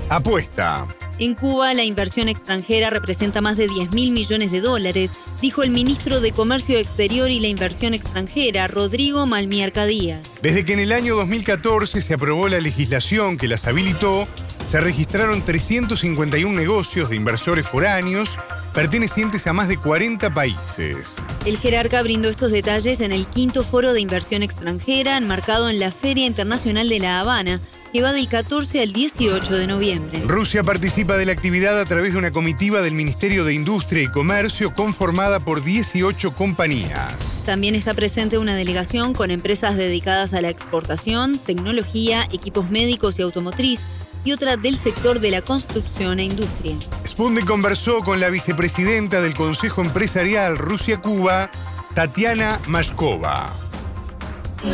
Apuesta. 0.08 0.86
En 1.18 1.34
Cuba, 1.34 1.72
la 1.72 1.84
inversión 1.84 2.28
extranjera 2.28 2.90
representa 2.90 3.40
más 3.40 3.56
de 3.56 3.68
10 3.68 3.92
mil 3.92 4.12
millones 4.12 4.50
de 4.50 4.60
dólares, 4.60 5.10
dijo 5.40 5.62
el 5.62 5.70
ministro 5.70 6.20
de 6.20 6.32
Comercio 6.32 6.78
Exterior 6.78 7.30
y 7.30 7.40
la 7.40 7.48
Inversión 7.48 7.94
Extranjera, 7.94 8.66
Rodrigo 8.66 9.26
Malmiarca 9.26 9.86
Díaz. 9.86 10.20
Desde 10.42 10.64
que 10.64 10.72
en 10.72 10.80
el 10.80 10.92
año 10.92 11.14
2014 11.16 12.00
se 12.00 12.14
aprobó 12.14 12.48
la 12.48 12.60
legislación 12.60 13.36
que 13.36 13.48
las 13.48 13.66
habilitó, 13.66 14.26
se 14.66 14.80
registraron 14.80 15.44
351 15.44 16.54
negocios 16.54 17.08
de 17.08 17.16
inversores 17.16 17.66
foráneos 17.66 18.38
pertenecientes 18.72 19.46
a 19.46 19.52
más 19.52 19.68
de 19.68 19.76
40 19.76 20.32
países. 20.32 21.16
El 21.44 21.58
jerarca 21.58 22.02
brindó 22.02 22.28
estos 22.28 22.50
detalles 22.50 23.00
en 23.00 23.12
el 23.12 23.26
quinto 23.26 23.62
foro 23.62 23.92
de 23.92 24.00
inversión 24.00 24.42
extranjera 24.42 25.16
enmarcado 25.16 25.68
en 25.68 25.78
la 25.78 25.90
Feria 25.90 26.26
Internacional 26.26 26.88
de 26.88 26.98
La 26.98 27.20
Habana, 27.20 27.60
que 27.92 28.00
va 28.00 28.12
del 28.12 28.26
14 28.26 28.80
al 28.80 28.92
18 28.92 29.54
de 29.54 29.66
noviembre. 29.66 30.22
Rusia 30.26 30.62
participa 30.62 31.18
de 31.18 31.26
la 31.26 31.32
actividad 31.32 31.78
a 31.78 31.84
través 31.84 32.14
de 32.14 32.18
una 32.18 32.30
comitiva 32.30 32.80
del 32.80 32.94
Ministerio 32.94 33.44
de 33.44 33.52
Industria 33.52 34.02
y 34.02 34.06
Comercio 34.08 34.72
conformada 34.74 35.40
por 35.40 35.62
18 35.62 36.34
compañías. 36.34 37.42
También 37.44 37.74
está 37.74 37.92
presente 37.92 38.38
una 38.38 38.56
delegación 38.56 39.12
con 39.12 39.30
empresas 39.30 39.76
dedicadas 39.76 40.32
a 40.32 40.40
la 40.40 40.48
exportación, 40.48 41.38
tecnología, 41.38 42.26
equipos 42.32 42.70
médicos 42.70 43.18
y 43.18 43.22
automotriz 43.22 43.80
y 44.24 44.32
otra 44.32 44.56
del 44.56 44.76
sector 44.78 45.20
de 45.20 45.30
la 45.30 45.42
construcción 45.42 46.18
e 46.20 46.24
industria. 46.24 46.76
Sputnik 47.12 47.44
conversó 47.44 48.00
con 48.02 48.20
la 48.20 48.30
vicepresidenta 48.30 49.20
del 49.20 49.34
Consejo 49.34 49.82
Empresarial 49.82 50.56
Rusia-Cuba, 50.56 51.50
Tatiana 51.94 52.58
Mashkova. 52.68 53.50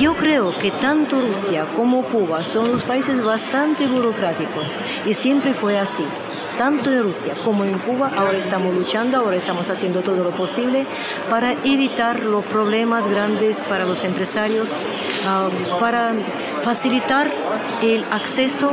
Yo 0.00 0.16
creo 0.16 0.56
que 0.60 0.70
tanto 0.70 1.20
Rusia 1.20 1.66
como 1.74 2.04
Cuba 2.04 2.44
son 2.44 2.70
dos 2.70 2.84
países 2.84 3.20
bastante 3.20 3.88
burocráticos 3.88 4.78
y 5.04 5.14
siempre 5.14 5.52
fue 5.52 5.80
así. 5.80 6.04
Tanto 6.58 6.90
en 6.90 7.04
Rusia 7.04 7.34
como 7.44 7.64
en 7.64 7.78
Cuba 7.78 8.10
ahora 8.16 8.36
estamos 8.36 8.74
luchando, 8.74 9.16
ahora 9.16 9.36
estamos 9.36 9.70
haciendo 9.70 10.02
todo 10.02 10.24
lo 10.24 10.32
posible 10.32 10.86
para 11.30 11.52
evitar 11.62 12.24
los 12.24 12.44
problemas 12.46 13.06
grandes 13.06 13.62
para 13.62 13.84
los 13.84 14.02
empresarios, 14.02 14.74
ah, 15.24 15.48
para 15.78 16.14
facilitar 16.64 17.32
el 17.80 18.04
acceso 18.10 18.72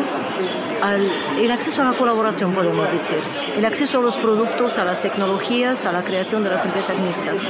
al, 0.81 1.11
el 1.39 1.51
acceso 1.51 1.83
a 1.83 1.85
la 1.85 1.93
colaboración, 1.93 2.53
podemos 2.53 2.91
decir, 2.91 3.19
el 3.55 3.65
acceso 3.65 3.99
a 3.99 4.01
los 4.01 4.17
productos, 4.17 4.79
a 4.79 4.83
las 4.83 5.01
tecnologías, 5.01 5.85
a 5.85 5.91
la 5.91 6.03
creación 6.03 6.43
de 6.43 6.49
las 6.49 6.65
empresas 6.65 6.97
mixtas. 6.97 7.47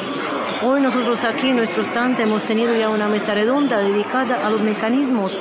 Hoy 0.67 0.81
nosotros 0.81 1.23
aquí 1.23 1.49
en 1.49 1.57
nuestro 1.57 1.83
stand 1.83 2.19
hemos 2.19 2.43
tenido 2.43 2.75
ya 2.75 2.89
una 2.89 3.07
mesa 3.07 3.35
redonda 3.35 3.77
dedicada 3.77 4.47
a 4.47 4.49
los 4.49 4.61
mecanismos 4.61 5.39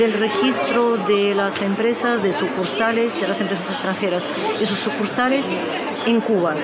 del 0.00 0.14
registro 0.14 0.96
de 0.96 1.32
las 1.32 1.62
empresas, 1.62 2.20
de 2.24 2.32
sucursales, 2.32 3.14
de 3.20 3.28
las 3.28 3.40
empresas 3.40 3.70
extranjeras, 3.70 4.28
de 4.58 4.66
sus 4.66 4.80
sucursales 4.80 5.54
en 6.06 6.20
Cuba. 6.20 6.56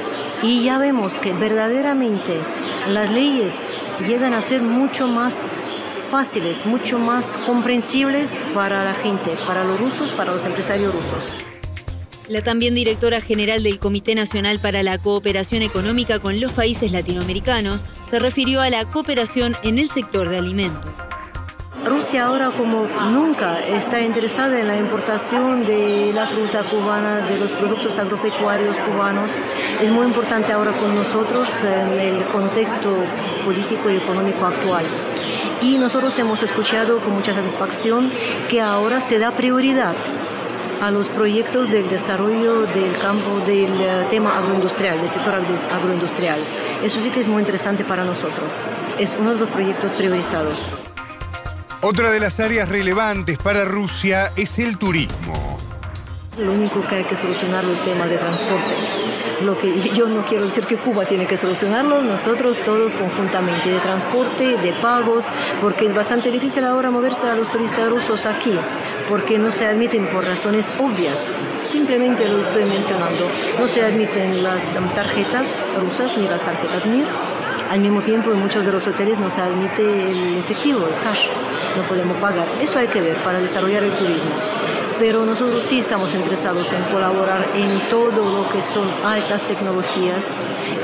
Y 0.43 0.65
ya 0.65 0.79
vemos 0.79 1.19
que 1.19 1.33
verdaderamente 1.33 2.41
las 2.89 3.13
leyes 3.13 3.65
llegan 4.05 4.35
a 4.35 4.41
ser 4.41 4.61
mucho 4.61 5.07
más 5.07 5.47
fáciles, 6.11 6.67
mucho 6.67 6.99
más 6.99 7.37
comprensibles 7.47 8.35
para 8.53 8.83
la 8.83 8.95
gente, 8.95 9.37
para 9.47 9.63
los 9.63 9.79
rusos, 9.79 10.11
para 10.11 10.33
los 10.33 10.45
empresarios 10.45 10.93
rusos. 10.93 11.31
La 12.27 12.43
también 12.43 12.75
directora 12.75 13.21
general 13.21 13.63
del 13.63 13.79
Comité 13.79 14.17
Nacional 14.17 14.59
para 14.59 14.83
la 14.83 14.99
Cooperación 14.99 15.63
Económica 15.63 16.19
con 16.19 16.41
los 16.41 16.53
Países 16.53 16.91
Latinoamericanos 16.91 17.85
se 18.11 18.19
refirió 18.19 18.61
a 18.61 18.71
la 18.71 18.85
cooperación 18.85 19.57
en 19.63 19.79
el 19.79 19.89
sector 19.89 20.29
de 20.29 20.39
alimentos. 20.39 20.91
Rusia 21.87 22.27
ahora 22.27 22.51
como 22.51 22.87
nunca 23.11 23.59
está 23.61 24.01
interesada 24.01 24.59
en 24.61 24.69
la 24.69 24.77
importación 24.77 25.65
de 25.65 26.13
la 26.13 26.27
fruta 26.27 26.63
cubana, 26.65 27.19
de 27.27 27.39
los 27.39 27.51
productos 27.53 27.99
agropecuarios 27.99 28.77
cubanos. 28.77 29.41
Es 29.81 29.91
muy 29.91 30.07
importante 30.07 30.53
ahora 30.53 30.73
con 30.73 30.95
nosotros 30.95 31.65
en 31.65 31.99
el 31.99 32.25
contexto 32.25 32.97
político 33.47 33.89
y 33.89 33.97
económico 33.97 34.45
actual. 34.45 34.85
Y 35.63 35.79
nosotros 35.79 36.19
hemos 36.19 36.43
escuchado 36.43 36.99
con 36.99 37.15
mucha 37.15 37.33
satisfacción 37.33 38.13
que 38.51 38.61
ahora 38.61 39.01
se 39.01 39.19
da 39.19 39.31
prioridad 39.31 39.95
a 40.81 40.91
los 40.91 41.09
proyectos 41.09 41.71
del 41.71 41.89
desarrollo 41.89 42.63
del 42.63 42.97
campo 42.99 43.41
del 43.41 43.81
eh, 43.81 44.07
tema 44.09 44.39
agroindustrial, 44.39 44.99
del 44.99 45.09
sector 45.09 45.35
agroindustrial. 45.35 46.41
Eso 46.83 47.01
sí 47.01 47.11
que 47.11 47.21
es 47.21 47.29
muy 47.29 47.41
interesante 47.41 47.85
para 47.85 48.05
nosotros. 48.05 48.53
Es 48.99 49.17
uno 49.19 49.35
de 49.35 49.41
los 49.41 49.51
proyectos 49.51 49.93
priorizados. 49.93 50.75
Otra 51.83 52.11
de 52.11 52.21
las 52.21 52.41
áreas 52.41 52.71
relevantes 52.71 53.39
para 53.39 53.65
Rusia 53.65 54.33
es 54.37 54.59
el 54.59 54.79
turismo. 54.79 55.59
Lo 56.39 56.53
único 56.53 56.87
que 56.87 56.97
hay 56.97 57.05
que 57.05 57.17
solucionar 57.17 57.65
los 57.65 57.83
temas 57.83 58.09
de 58.09 58.17
transporte. 58.17 58.75
Lo 59.43 59.59
que 59.59 59.91
yo 59.95 60.07
no 60.07 60.25
quiero 60.25 60.45
decir 60.45 60.67
que 60.67 60.77
Cuba 60.77 61.05
tiene 61.05 61.27
que 61.27 61.37
solucionarlo, 61.37 62.03
nosotros 62.03 62.61
todos 62.61 62.95
conjuntamente, 62.95 63.71
de 63.71 63.79
transporte, 63.79 64.57
de 64.57 64.73
pagos, 64.75 65.27
porque 65.61 65.87
es 65.87 65.95
bastante 65.95 66.31
difícil 66.31 66.65
ahora 66.65 66.91
moverse 66.91 67.27
a 67.27 67.35
los 67.35 67.51
turistas 67.51 67.89
rusos 67.89 68.27
aquí, 68.27 68.53
porque 69.09 69.39
no 69.39 69.51
se 69.51 69.67
admiten 69.67 70.07
por 70.09 70.25
razones 70.25 70.71
obvias. 70.79 71.33
Simplemente 71.65 72.29
lo 72.29 72.41
estoy 72.41 72.65
mencionando. 72.65 73.29
No 73.59 73.67
se 73.67 73.83
admiten 73.83 74.43
las 74.43 74.67
tarjetas 74.95 75.63
rusas 75.81 76.17
ni 76.17 76.27
las 76.27 76.43
tarjetas 76.43 76.87
MIR. 76.87 77.07
Al 77.71 77.81
mismo 77.81 78.03
tiempo, 78.03 78.33
en 78.33 78.41
muchos 78.41 78.65
de 78.67 78.73
los 78.73 78.87
hoteles 78.87 79.19
no 79.19 79.31
se 79.31 79.41
admite 79.41 80.11
el 80.11 80.39
efectivo, 80.39 80.87
el 80.87 80.95
cash. 81.03 81.29
No 81.77 81.83
podemos 81.85 82.17
pagar. 82.19 82.49
Eso 82.61 82.79
hay 82.79 82.89
que 82.89 83.01
ver 83.01 83.17
para 83.19 83.41
desarrollar 83.41 83.85
el 83.85 83.93
turismo 83.93 84.33
pero 85.01 85.25
nosotros 85.25 85.65
sí 85.65 85.79
estamos 85.79 86.13
interesados 86.15 86.71
en 86.75 86.83
colaborar 86.93 87.49
en 87.55 87.89
todo 87.89 88.31
lo 88.31 88.53
que 88.53 88.61
son 88.61 88.87
altas 89.03 89.43
tecnologías, 89.45 90.31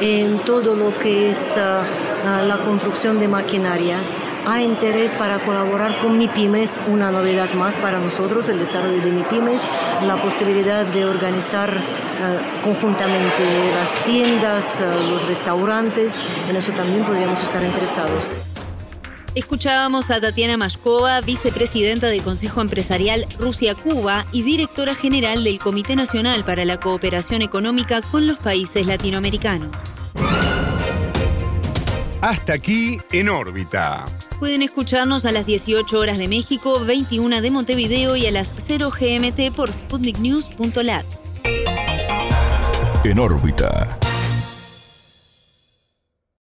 en 0.01 0.39
todo 0.39 0.75
lo 0.75 0.99
que 0.99 1.29
es 1.29 1.59
ah, 1.59 1.85
ah, 2.25 2.43
la 2.43 2.57
construcción 2.65 3.21
de 3.21 3.29
maquinaria. 3.29 3.99
Hay 4.47 4.65
interés 4.65 5.15
para 5.15 5.41
colaborar 5.41 5.99
con 5.99 6.17
MIPIMES, 6.17 6.81
una 6.89 7.11
novedad 7.11 7.53
más 7.53 7.77
para 7.77 7.99
nosotros, 7.99 8.49
el 8.49 8.59
desarrollo 8.59 9.03
de 9.03 9.11
MIPIMES, 9.11 9.63
la 10.07 10.17
posibilidad 10.17 10.87
de 10.87 11.05
organizar 11.05 11.77
ah, 11.77 12.63
conjuntamente 12.65 13.71
las 13.71 13.93
tiendas, 14.05 14.81
los 14.81 15.27
restaurantes, 15.29 16.23
en 16.49 16.57
eso 16.57 16.73
también 16.73 17.05
podríamos 17.05 17.43
estar 17.43 17.63
interesados. 17.63 18.31
Escuchábamos 19.37 20.11
a 20.11 20.19
Tatiana 20.19 20.57
Mashkova, 20.57 21.21
vicepresidenta 21.21 22.07
del 22.07 22.23
Consejo 22.23 22.63
Empresarial 22.63 23.27
Rusia-Cuba 23.39 24.25
y 24.33 24.41
directora 24.41 24.95
general 24.95 25.45
del 25.45 25.59
Comité 25.59 25.95
Nacional 25.95 26.43
para 26.43 26.65
la 26.65 26.81
Cooperación 26.81 27.43
Económica 27.43 28.01
con 28.01 28.27
los 28.27 28.39
Países 28.39 28.87
Latinoamericanos. 28.87 29.77
Hasta 32.23 32.55
aquí 32.55 32.97
en 33.13 33.29
órbita. 33.29 34.07
Pueden 34.39 34.63
escucharnos 34.63 35.27
a 35.27 35.33
las 35.33 35.45
18 35.45 35.99
horas 35.99 36.17
de 36.17 36.29
México, 36.29 36.81
21 36.81 37.43
de 37.43 37.51
Montevideo 37.51 38.17
y 38.17 38.27
a 38.27 38.31
las 38.31 38.55
0 38.57 38.91
GMT 38.91 39.55
por 39.55 39.71
sputniknews.lat. 39.71 41.05
En 43.05 43.19
órbita. 43.19 43.99